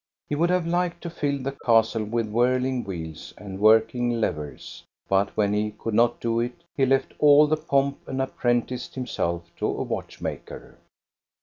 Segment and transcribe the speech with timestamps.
[0.29, 4.83] He would have liked to fill the castle with whirling wheels and working levers.
[5.07, 9.43] But when he could not do it he left all the pomp and apprenticed himself
[9.57, 10.79] to a watch maker.